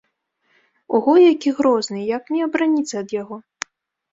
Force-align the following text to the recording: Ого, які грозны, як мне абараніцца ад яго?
Ого, 0.99 1.13
які 1.33 1.49
грозны, 1.59 1.99
як 2.17 2.23
мне 2.33 2.41
абараніцца 2.47 2.95
ад 3.03 3.09
яго? 3.21 3.35